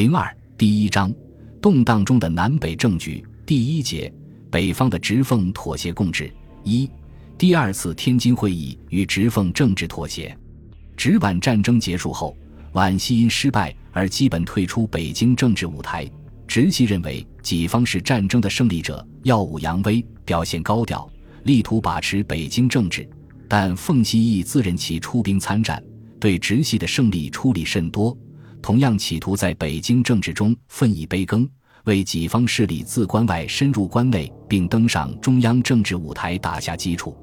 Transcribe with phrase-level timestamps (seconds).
[0.00, 1.12] 零二第一章，
[1.60, 4.10] 动荡中的南北政局第一节，
[4.50, 6.32] 北方的直奉妥协共治
[6.64, 6.88] 一，
[7.36, 10.34] 第二次天津会议与直奉政治妥协。
[10.96, 12.34] 直皖战争结束后，
[12.72, 16.10] 皖系因失败而基本退出北京政治舞台。
[16.48, 21.06] 直系认为己方是战争的胜利者，耀武扬威，表现高调，
[21.44, 23.06] 力图把持北京政治。
[23.46, 25.84] 但奉系亦自认其出兵参战，
[26.18, 28.16] 对直系的胜利出力甚多。
[28.62, 31.48] 同样企图在北京政治中分一杯羹，
[31.84, 37.16] 为己方势力自关外深入关内并登上中央政治舞台打下基础。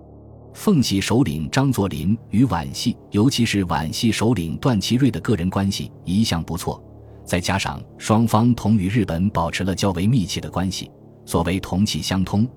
[0.53, 6.83] 奉系首领张作霖与皖系，尤其是皖系首领段祺瑞的个人关系一向不错，
[7.23, 10.89] 再加上双方同与日本保持了较为密切的关系，
[11.25, 12.47] 所谓同气相通，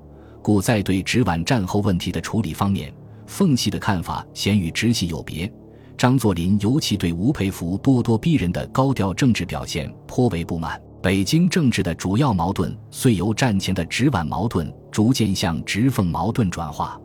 [0.40, 2.90] 故在对直皖战后问题的处理方面，
[3.26, 5.52] 奉系的看法显与直系有别。
[6.00, 10.80] 张作霖尤其对吴佩孚咄咄逼人的高调政治表现颇为不满。
[11.02, 16.98] 北京政治的主要矛盾遂由战前的直皖矛盾逐渐向直奉矛盾转化。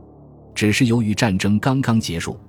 [0.54, 2.40] 只是由于战争刚刚结束，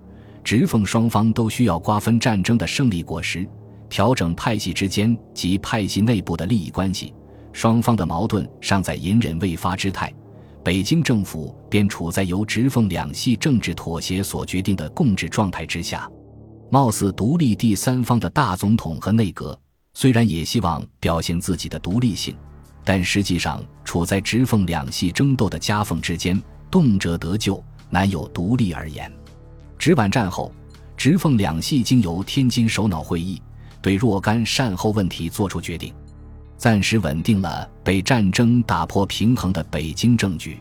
[0.44, 3.44] 直奉双方都需要瓜分战争的胜利果实，
[3.88, 7.12] 调整派系之间及派系内部的利益关系，
[7.52, 10.14] 双方的矛盾尚在隐忍未发之态。
[10.62, 16.08] 北京政府便处在由直奉两系政治妥协所决定的共治状态之下。
[16.68, 19.58] 貌似独立第三方的大总统和内阁，
[19.94, 22.36] 虽然也希望表现自己的独立性，
[22.84, 29.10] 但实际上处在直奉两系争斗的夹缝之间，动辄得咎，难有独立而言。
[29.78, 30.52] 直皖战后，
[30.96, 33.40] 直奉两系经由天津首脑会议
[33.80, 35.94] 对若干善后问题作出决定，
[36.56, 40.60] 暂时稳定了被战争打破平衡的北京政局，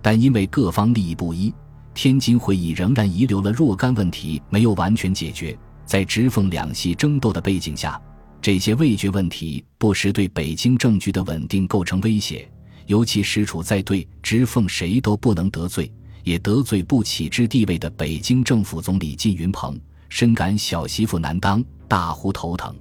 [0.00, 1.52] 但因为各方利益不一。
[1.94, 5.56] 天津会议仍然遗留了若干问题没有完全解决，
[5.86, 8.00] 在直奉两系争斗的背景下，
[8.42, 12.50] 这些未决问题不时对北京政局的稳定构成威胁。
[12.86, 15.90] 尤其实处在对直奉谁都不能得罪，
[16.22, 19.80] 也得罪不起之地位的北京政府总理靳云鹏，
[20.10, 22.76] 深感小媳妇难当，大呼头疼。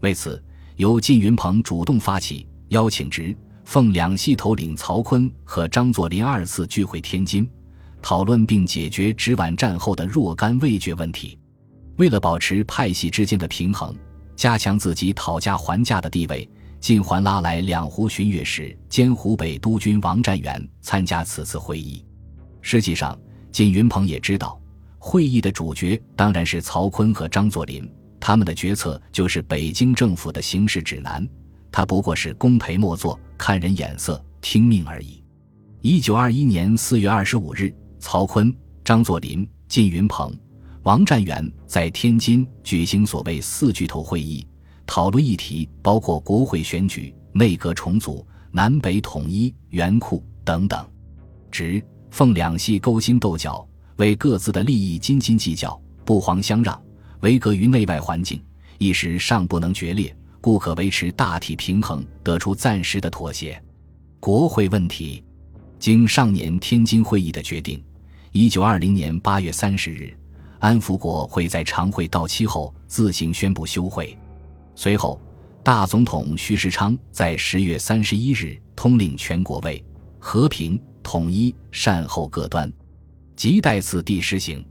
[0.00, 0.40] 为此，
[0.76, 7.48] 由靳云鹏主动发起，邀请直奉两系头领曹锟和张作霖二次聚会天津。
[8.02, 11.38] 讨论并解决直皖战后的若干未决问题，
[11.96, 13.94] 为了保持派系之间的平衡，
[14.34, 16.48] 加强自己讨价还价的地位，
[16.80, 22.04] 晋环拉来两湖巡阅使兼湖北督军王占元参加此次会议。
[22.60, 23.18] 实际上，
[23.52, 24.60] 靳云鹏也知道，
[24.98, 27.88] 会议的主角当然是曹锟和张作霖，
[28.18, 31.26] 他们的决策就是北京政府的行事指南，
[31.70, 35.22] 他不过是功陪末座，看人眼色，听命而已。
[35.82, 37.72] 一九二一年四月二十五日。
[38.02, 38.52] 曹锟、
[38.84, 40.36] 张作霖、靳云鹏、
[40.82, 44.44] 王占元在天津举行所谓“四巨头”会议，
[44.84, 50.84] 讨论议题包括国会选举、内阁重组、南北统一、元库等等。
[51.48, 51.80] 直、
[52.10, 56.78] 奉两系勾心斗角，为各自的利益斤斤计较，不遑相让。
[57.20, 58.42] 唯隔于内外环境，
[58.78, 63.62] 一时尚不能决裂，故可维持大体平衡，得出暂时的妥协。
[64.18, 65.22] 国会问题，
[65.78, 67.80] 经上年天津会议的决定。
[68.34, 70.10] 一九二零年八月三十日，
[70.58, 74.16] 安福国会在常会到期后自行宣布休会。
[74.74, 75.20] 随后，
[75.62, 79.84] 大总统徐世昌在十月三十一日通令全国为
[80.18, 82.72] 和平、统一、善后各端，
[83.36, 84.64] 即待此地实行。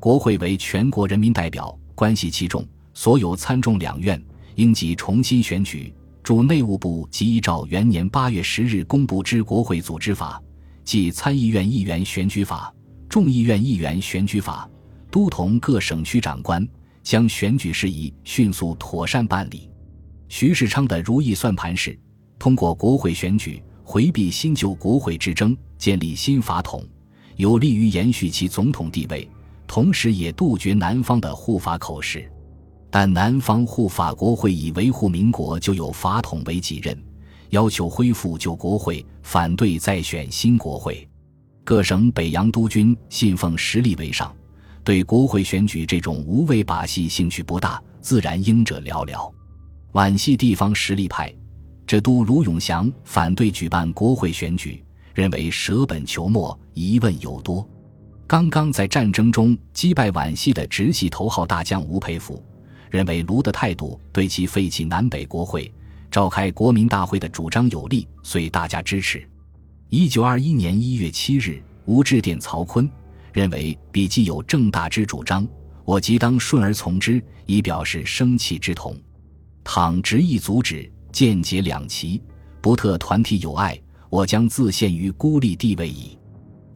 [0.00, 4.20] 国会为全国人民代表，关系其重，所有参众两院
[4.56, 5.94] 应即重新选举。
[6.24, 10.42] 驻内务部即依照元年八月十日公布之国会组织法，
[10.82, 12.72] 即参议院议员选举法。
[13.16, 14.68] 众议院议员选举法，
[15.10, 16.68] 都同各省区长官
[17.02, 19.70] 将选举事宜迅速妥善办理。
[20.28, 21.98] 徐世昌的如意算盘是
[22.38, 26.86] 通过国会选举回避新旧国会之争，建立新法统，
[27.36, 29.26] 有利于延续其总统地位，
[29.66, 32.30] 同时也杜绝南方的护法口实。
[32.90, 37.02] 但南方护法国会以维护民国就有法统为己任，
[37.48, 41.08] 要求恢复旧国会，反对再选新国会。
[41.66, 44.32] 各省北洋督军信奉实力为上，
[44.84, 49.28] 对国会选举这种无谓把戏兴趣不大，自然应者寥寥。
[49.90, 51.34] 皖系地方实力派，
[51.84, 54.80] 浙都卢永祥反对举办国会选举，
[55.12, 57.68] 认为舍本求末，疑问有多。
[58.28, 62.40] 刚刚在战争中击败皖系的直系头号大将吴佩孚，
[62.92, 65.74] 认为卢的态度对其废弃南北国会、
[66.12, 69.28] 召开国民大会的主张有利，遂大加支持。
[69.88, 72.90] 一九二一年一月七日，吴致电曹锟，
[73.32, 75.46] 认为笔记有正大之主张，
[75.84, 78.96] 我即当顺而从之，以表示生气之同。
[79.62, 82.20] 倘执意阻止，间结两歧，
[82.60, 83.80] 不特团体友爱，
[84.10, 86.18] 我将自陷于孤立地位矣。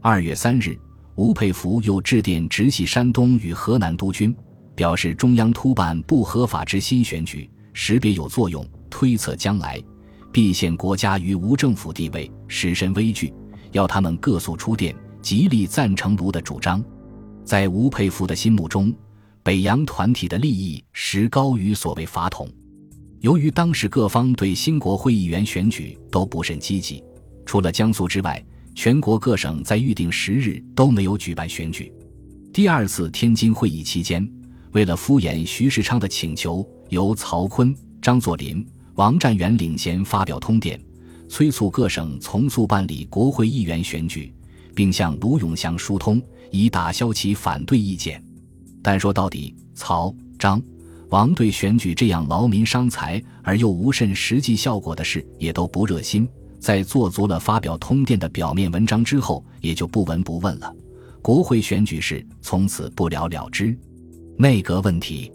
[0.00, 0.78] 二月三日，
[1.16, 4.32] 吴佩孚又致电直系山东与河南督军，
[4.76, 9.82] 表示中央突办不合法之新选举，识别有作用，推测将来
[10.32, 13.32] 必陷国家于无政府地位，使身危惧，
[13.72, 16.82] 要他们各速出电，极力赞成卢的主张。
[17.44, 18.94] 在吴佩孚的心目中，
[19.42, 22.48] 北洋团体的利益实高于所谓法统。
[23.20, 27.02] 由于当时各方对新国会议员选举都不甚积极，
[27.44, 28.42] 除了江苏之外，
[28.74, 31.92] 全国各省在预定时日都没有举办选举。
[32.52, 34.26] 第二次天津会议期间，
[34.72, 38.64] 为了敷衍徐世昌的请求，由曹锟、张作霖、
[39.00, 40.78] 王占元领衔发表通电，
[41.26, 44.30] 催促各省从速办理国会议员选举，
[44.74, 46.20] 并向卢永祥疏通，
[46.50, 48.22] 以打消其反对意见。
[48.82, 50.62] 但说到底，曹、张。
[51.08, 60.70] 王对选举这样劳民伤财而又无甚实际效果的事也都不热心，在做足了发表通电的表面文章之后，也就不闻不问了。
[61.22, 63.74] 国会选举事从此不了了之。
[64.36, 65.32] 内阁问题，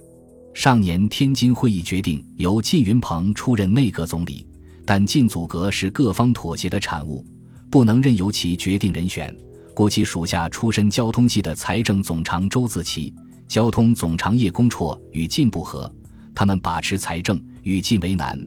[0.56, 4.48] 上年天津会议决定由靳云鹏出任内阁总理，
[4.86, 7.26] 但靳组阁是各方妥协的产物，
[7.70, 9.36] 不能任由其决定人选，
[9.74, 13.14] 故其属下出身交通系的财政总长周自齐。
[13.50, 15.94] 交通总长叶公绰与靳不和，
[16.34, 18.40] 他们把持财政，与靳为难，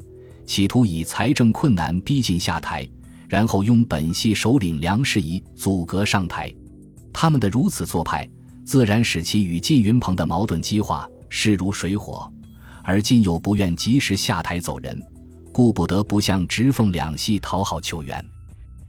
[0.46, 2.88] 企图以财政困难逼近下台，
[3.28, 6.50] 然后拥本系首领梁士仪阻隔上台。
[7.12, 8.26] 他们的如此做派，
[8.64, 12.30] 自然使其与靳云鹏的矛盾激化，势如水火。
[12.82, 14.98] 而靳又不愿及时下台走人，
[15.52, 18.24] 故不得不向直奉两系讨好求援。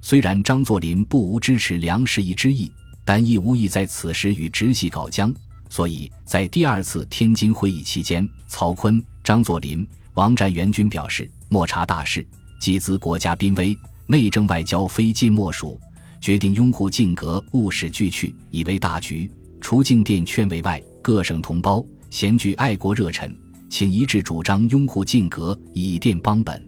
[0.02, 2.72] 虽然张作霖不无支持梁士仪之意，
[3.04, 5.34] 但亦无意在此时与直系搞僵。
[5.70, 12.26] 所以在第二次天津会议期间，曹锟、张作霖、王占元均表示莫查大事，
[12.62, 13.78] 既资国家濒危，
[14.08, 15.80] 内政外交非晋莫属，
[16.22, 19.30] 决定拥护晋阁，务使俱去，以为大局。
[19.60, 23.36] 除晋殿劝慰外，各省同胞贤具爱国热忱，
[23.70, 26.62] 请一致主张拥护晋阁，以奠邦本。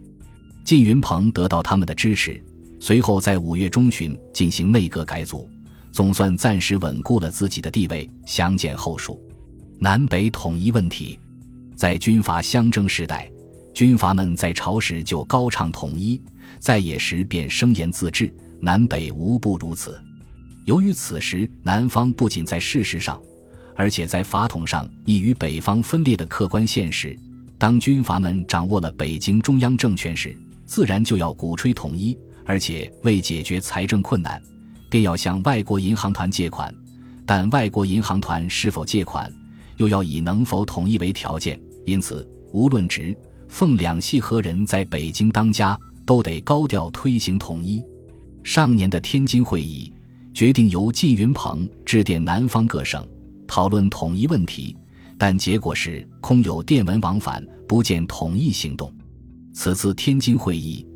[0.64, 2.42] 靳云鹏得到他们的支持，
[2.78, 5.48] 随后在五月中旬进行内阁改组。
[5.90, 8.08] 总算暂时稳固了自己的地位。
[8.24, 9.20] 详见后述。
[9.78, 11.18] 南北统一问题，
[11.76, 13.30] 在军阀相争时代，
[13.74, 16.18] 军阀们在朝时就高唱统一，
[16.58, 18.32] 在野时便声言自治。
[18.60, 20.00] 南北无不如此。
[20.64, 23.20] 由于此时南方不仅在事实上，
[23.74, 27.18] 而且在法统上亦与北方分裂的客观现实，
[27.58, 30.36] 当军阀们掌握了北京中央政权时，
[30.66, 34.40] 自然就要鼓吹统一，而且为解决财政困难。
[34.90, 36.74] 便要向外国银行团借款，
[37.24, 39.32] 但外国银行团是否借款，
[39.78, 41.58] 又要以能否统一为条件。
[41.86, 43.16] 因此，无论直、
[43.48, 47.82] 奉两系何人在北京当家，都得高调推行统一。
[48.44, 49.90] 上年的天津会议
[50.34, 53.02] 决定由靳云鹏致电南方各省，
[53.54, 54.74] 讨论统一问题，
[55.18, 58.90] 但结果是空有电文往返，不见统一行动。
[59.52, 60.86] 此次天津会议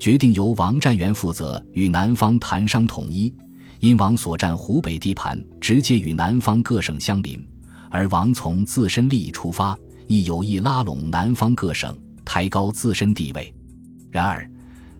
[0.00, 3.30] 决定由王占元负责与南方谈商统一。
[3.80, 7.46] 因王所占湖北地盘直接与南方各省相邻，
[7.90, 13.54] 而王从自身利益出发，亦有意拉拢南方各省，抬高自身地位。
[14.10, 14.50] 然而，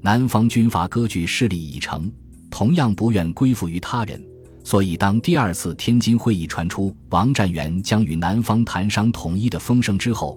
[0.03, 2.13] 南方军阀割据势力已成，
[2.51, 4.23] 同样不愿归附于他人，
[4.67, 10.37] 所以当第二次天津会议传出王占元将与南方谈商统一的风声之后，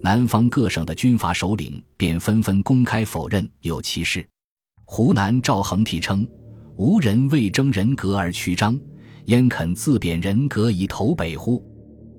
[0.00, 4.24] 南方各省的军阀首领便纷纷公开否认有其事。
[4.84, 6.24] 湖南赵恒惕称。
[6.76, 8.78] 无人为争人格而屈张，
[9.24, 11.60] 焉肯自贬人格以投北乎？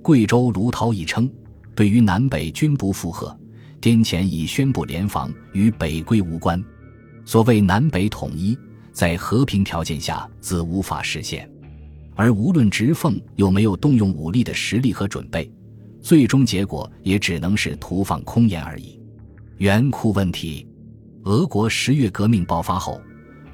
[0.01, 1.29] 贵州卢涛亦称，
[1.73, 3.33] 对于南北均不附和，
[3.79, 6.61] 滇黔已宣布联防，与北归无关。
[7.23, 8.57] 所谓南北统一，
[8.95, 11.47] 在和平条件下自无法实现，
[12.15, 15.51] 而无论直奉有没有动用武力的实力和准备，
[16.01, 18.97] 最终结果也只能是徒放空言而已。
[19.57, 20.65] 元库问题，
[21.23, 23.01] 俄国十月革命爆发后。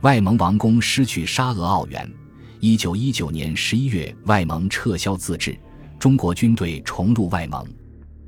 [0.01, 2.11] 外蒙王公失去沙俄奥援。
[2.59, 5.55] 一九一九年十一月，外蒙撤销自治，
[5.99, 7.63] 中国军队重入外蒙。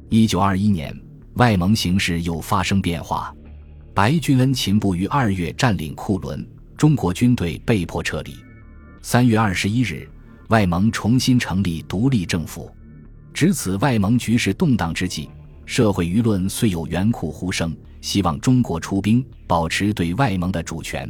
[0.09, 0.95] 一九二一年，
[1.35, 3.35] 外蒙形势又发生变化，
[3.93, 8.35] 白俊恩勤部于二月占领库伦，中国军队被迫撤离。
[9.01, 10.07] 三月二十一日，
[10.49, 12.71] 外蒙重新成立独立政府。
[13.33, 15.29] 值此外蒙局势动荡之际，
[15.65, 21.09] 社会舆论虽有援库呼声，希望中国出兵保持对外蒙的主权。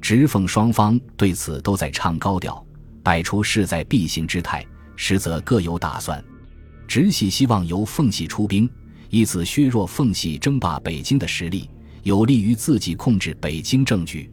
[0.00, 2.64] 直奉双方对此都在唱高调，
[3.02, 4.64] 摆出势在必行之态，
[4.94, 6.22] 实则各有打算。
[6.86, 8.70] 直系希望由奉系出兵，
[9.10, 11.68] 以此削弱奉系争霸北京的实力，
[12.04, 14.30] 有利于自己控制北京政局。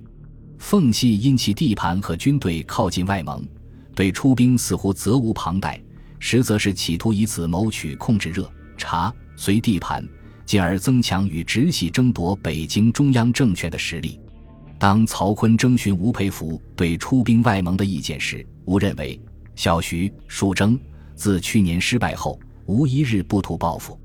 [0.66, 3.48] 奉系因其地盘和军队靠近外蒙，
[3.94, 5.80] 对出兵似乎责无旁贷，
[6.18, 10.04] 实则是企图以此谋取控制热察绥地盘，
[10.44, 14.20] 进而增强与直系争夺北京中央政权的实力。
[14.80, 19.22] 当曹锟征询吴佩孚对出兵外蒙的意见时，吴认为
[19.54, 20.80] 小徐、蜀征
[21.14, 24.00] 自去年失败后，无一日不图报复。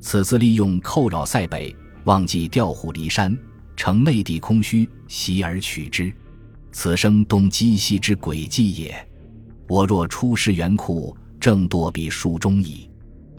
[0.00, 3.38] 此次利用寇扰塞北，忘记调虎离山，
[3.80, 6.12] 乘内地空虚，袭而取之，
[6.70, 8.94] 此生东击西之诡计也。
[9.66, 12.90] 我若出师援库，正堕彼数中矣。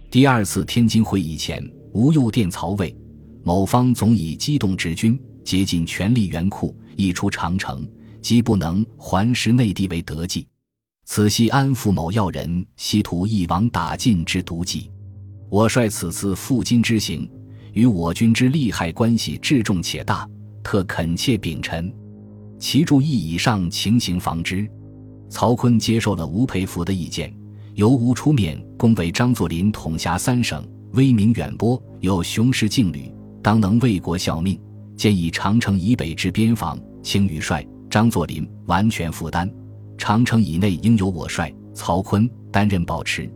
[0.10, 2.98] 第二次天津会议前，吴又殿曹魏，
[3.44, 7.88] 某方总以机动直军，竭尽全力援库，一出长城，
[8.20, 10.48] 即不能还师内地为得计。
[11.06, 14.90] 此系安抚某要人，希图一网打尽之毒计。
[15.52, 17.30] 我率此次赴京之行，
[17.74, 20.28] 与我军之利害关系至重且大，
[20.64, 21.94] 特恳切禀陈。
[22.60, 24.70] 其注意以上情形防之。
[25.30, 27.34] 曹锟接受了吴佩孚的意见，
[27.76, 33.12] 由吴出面恭维张作霖统辖三省，威名远播，有雄师劲旅，
[33.42, 34.60] 当能为国效命。
[34.98, 39.48] 建议长城以北之边防，请宇帅张作霖完全负担；
[39.98, 43.32] 长城以内应由我帅曹锟担任保持。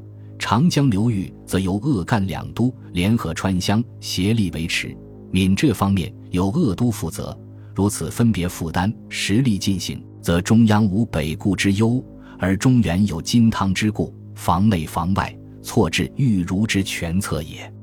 [0.48, 4.96] 长江流域则由鄂赣两都联合川湘协力维持，
[5.32, 7.36] 闽浙方面由鄂都负责。
[7.74, 12.00] 如此分别负担，实力进行，则中央无北顾之忧，
[12.38, 17.74] 而中原有金汤之固，防内防外，错置玉如之全策也。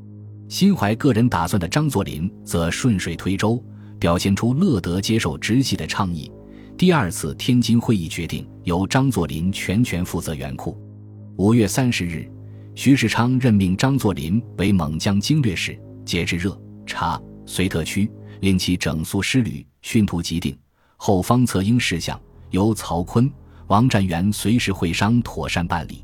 [0.48, 3.60] 心怀个人打算的张作霖则顺水推舟，
[3.98, 6.30] 表现出乐得接受直系的倡议。
[6.78, 10.80] 第二次天津会议决定由张作霖全权负责援库。
[11.38, 12.30] 五月三十日。
[12.74, 18.10] 徐世昌任命张作霖为蒙将经略使，节制热察绥特区，
[18.40, 20.56] 令其整肃师旅，训图既定，
[20.96, 22.18] 后方策应事项
[22.50, 23.30] 由曹锟、
[23.66, 26.02] 王占元随时会商，妥善办理。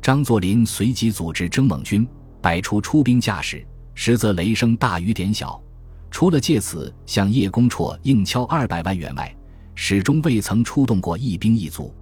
[0.00, 2.08] 张作霖随即组织征蒙军，
[2.40, 5.62] 摆出出兵架势，实则雷声大雨点小，
[6.10, 9.32] 除了借此向叶公绰硬敲二百万元外，
[9.74, 11.94] 始终未曾出动过一兵一卒。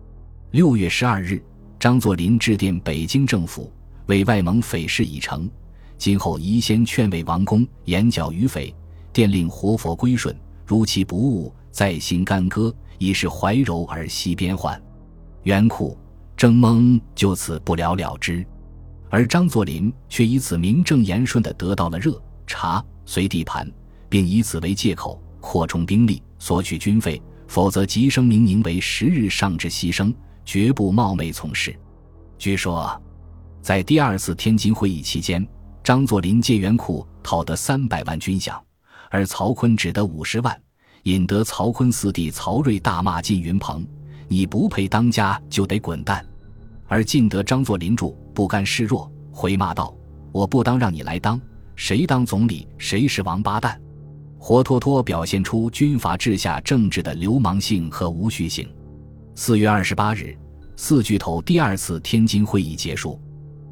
[0.52, 1.42] 六月十二日，
[1.80, 3.72] 张作霖致电北京政府。
[4.06, 5.48] 为外蒙匪事已成，
[5.98, 8.74] 今后宜先劝慰王公，严剿余匪，
[9.12, 10.34] 电令活佛归顺。
[10.64, 14.80] 如其不悟，再行干戈，以示怀柔而息边患。
[15.42, 15.96] 袁库
[16.36, 18.44] 征蒙就此不了了之，
[19.10, 23.70] 而张作霖却以此名正言顺地得到了热察绥地盘，
[24.08, 31.76] 并以此为借口扩充兵力，索取军费，否则即声明宁为十日上至牺牲，绝不冒昧从事。
[32.38, 33.00] 据说。
[33.66, 35.44] 在第二次天津会议期间，
[35.82, 38.56] 张作霖借援库讨得三百万军饷，
[39.10, 40.56] 而曹锟只得五十万，
[41.02, 43.84] 引得曹锟四弟曹睿大骂靳云鹏
[44.30, 46.24] ：“你不配当家，就得滚蛋。”
[46.86, 49.92] 而晋得张作霖助，不甘示弱，回骂道
[50.30, 51.40] ：“我不当让你来当，
[51.74, 53.76] 谁当总理谁是王八蛋！”
[54.38, 58.72] 活脱脱表现出军阀治下政治的流氓性和无序性。
[59.34, 60.38] 四月二十八日，
[60.76, 63.20] 四巨头第二次天津会议结束。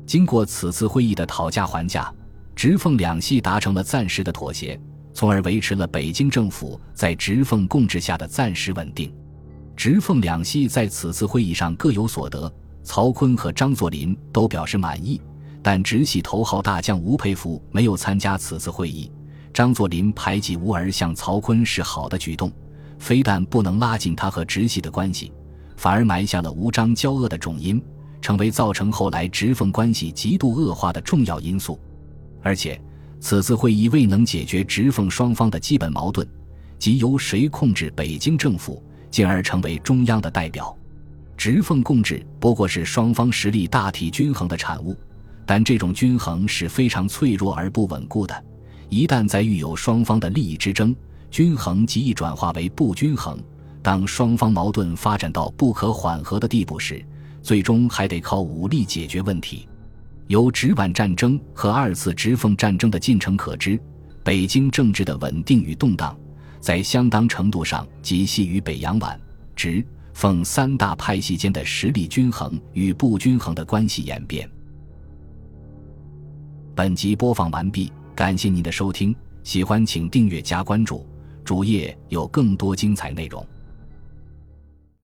[0.07, 2.13] 经过此次会议的讨价还价，
[2.55, 4.79] 直奉两系达成了暂时的妥协，
[5.13, 9.13] 从而维持了北京政府在直奉共治下的暂时稳定。
[9.77, 15.21] 直奉两系在此次会议上各有所得，曹锟和张作霖都表示满意，
[15.63, 19.11] 但直系头号大将吴佩孚没有参加此次会议。
[19.53, 22.53] 张作霖排挤吴儿向曹锟是好的举动，
[22.99, 25.33] 非但不能拉近他和直系的关系，
[25.77, 27.83] 反而埋下了吴张交恶的种因。
[28.25, 31.79] 成为造成后来直奉关系极度恶化的重要因素，
[32.41, 32.81] 而且
[33.21, 36.27] 此次会议未能解决直奉双方的基本矛盾，
[36.79, 40.75] 即由谁控制北京政府，进而成为中央的代表。
[41.37, 44.97] 直奉共治不过是双方实力大体均衡的产物，
[45.45, 48.45] 但这种均衡是非常脆弱而不稳固的，
[48.89, 50.97] 一旦在遇有双方的利益之争，
[51.31, 53.39] 均衡极易转化为不均衡。
[53.83, 57.05] 当双方矛盾发展到不可缓和的地步时，
[57.45, 59.69] 最终还得靠武力解决问题。
[60.29, 63.79] 由直皖战争和二次直奉战争的进程可知，
[64.25, 66.19] 北京政治的稳定与动荡，
[66.59, 69.21] 在相当程度上即系于北洋皖、
[69.55, 69.85] 直、
[70.15, 74.49] 奉三大派系间的实力均衡与不均衡的关系演变。
[76.75, 81.07] 本集播放完毕，感谢您的收听，喜欢请订阅加关注，
[81.45, 83.47] 主页有更多精彩内容。